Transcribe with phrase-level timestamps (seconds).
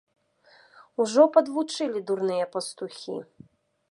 [1.03, 3.17] Ужо падвучылі дурныя пастухі!